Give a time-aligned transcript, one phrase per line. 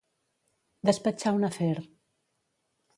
[0.89, 1.77] Despatxar un afer.